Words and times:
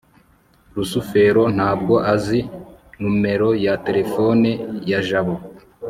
rusufero 0.75 1.43
ntabwo 1.55 1.95
azi 2.13 2.39
numero 3.03 3.47
ya 3.65 3.73
terefone 3.85 4.49
ya 4.89 4.99
jabo 5.07 5.35